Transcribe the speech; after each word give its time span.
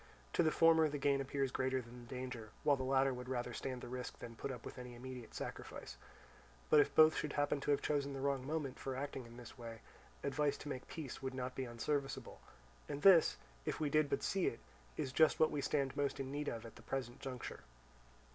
To 0.33 0.41
the 0.41 0.49
former 0.49 0.89
the 0.89 0.97
gain 0.97 1.21
appears 1.21 1.51
greater 1.51 1.79
than 1.79 2.01
the 2.01 2.09
danger, 2.09 2.49
while 2.63 2.75
the 2.75 2.81
latter 2.81 3.13
would 3.13 3.29
rather 3.29 3.53
stand 3.53 3.81
the 3.81 3.87
risk 3.87 4.17
than 4.17 4.35
put 4.35 4.49
up 4.51 4.65
with 4.65 4.79
any 4.79 4.95
immediate 4.95 5.35
sacrifice. 5.35 5.95
But 6.71 6.79
if 6.79 6.95
both 6.95 7.15
should 7.15 7.33
happen 7.33 7.61
to 7.61 7.69
have 7.69 7.83
chosen 7.83 8.11
the 8.13 8.19
wrong 8.19 8.43
moment 8.47 8.79
for 8.79 8.95
acting 8.95 9.27
in 9.27 9.37
this 9.37 9.59
way, 9.59 9.81
advice 10.23 10.57
to 10.57 10.69
make 10.69 10.87
peace 10.87 11.21
would 11.21 11.35
not 11.35 11.53
be 11.53 11.65
unserviceable; 11.67 12.41
and 12.89 13.03
this, 13.03 13.37
if 13.63 13.79
we 13.79 13.91
did 13.91 14.09
but 14.09 14.23
see 14.23 14.47
it, 14.47 14.59
is 14.97 15.11
just 15.11 15.39
what 15.39 15.51
we 15.51 15.61
stand 15.61 15.95
most 15.95 16.19
in 16.19 16.31
need 16.31 16.47
of 16.47 16.65
at 16.65 16.77
the 16.77 16.81
present 16.81 17.19
juncture. 17.19 17.59